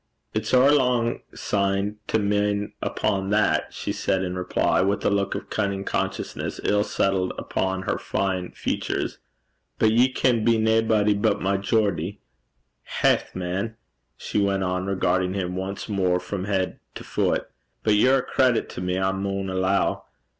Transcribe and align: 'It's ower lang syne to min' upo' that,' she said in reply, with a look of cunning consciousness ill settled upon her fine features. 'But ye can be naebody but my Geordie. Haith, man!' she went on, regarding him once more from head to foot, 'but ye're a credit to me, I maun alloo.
'It's 0.33 0.51
ower 0.51 0.71
lang 0.71 1.21
syne 1.35 1.99
to 2.07 2.17
min' 2.17 2.73
upo' 2.81 3.29
that,' 3.29 3.71
she 3.71 3.91
said 3.91 4.23
in 4.23 4.35
reply, 4.35 4.81
with 4.81 5.05
a 5.05 5.11
look 5.11 5.35
of 5.35 5.51
cunning 5.51 5.83
consciousness 5.83 6.59
ill 6.63 6.83
settled 6.83 7.31
upon 7.37 7.83
her 7.83 7.99
fine 7.99 8.49
features. 8.51 9.19
'But 9.77 9.91
ye 9.91 10.11
can 10.11 10.43
be 10.43 10.57
naebody 10.57 11.13
but 11.13 11.39
my 11.39 11.57
Geordie. 11.57 12.19
Haith, 13.03 13.35
man!' 13.35 13.77
she 14.17 14.41
went 14.41 14.63
on, 14.63 14.87
regarding 14.87 15.35
him 15.35 15.55
once 15.55 15.87
more 15.87 16.19
from 16.19 16.45
head 16.45 16.79
to 16.95 17.03
foot, 17.03 17.47
'but 17.83 17.93
ye're 17.93 18.17
a 18.17 18.23
credit 18.23 18.69
to 18.69 18.81
me, 18.81 18.97
I 18.97 19.11
maun 19.11 19.51
alloo. 19.51 20.01